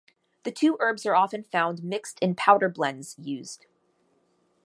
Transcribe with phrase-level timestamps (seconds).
[0.45, 3.67] The two herbs are often found mixed in powder blends used.